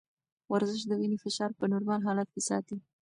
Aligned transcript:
ورزش 0.51 0.81
د 0.87 0.91
وینې 0.99 1.17
فشار 1.23 1.51
په 1.59 1.65
نورمال 1.73 2.01
حالت 2.07 2.27
کې 2.33 2.41
ساتي. 2.49 2.77